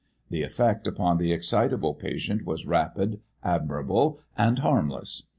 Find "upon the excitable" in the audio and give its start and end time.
0.87-1.93